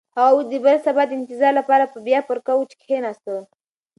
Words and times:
هغه 0.17 0.29
اوس 0.33 0.45
د 0.49 0.55
بل 0.65 0.75
سبا 0.85 1.03
د 1.07 1.11
انتظار 1.19 1.51
لپاره 1.59 1.83
بیا 2.07 2.19
پر 2.27 2.37
کوچ 2.47 2.69
کښېناسته. 2.79 3.35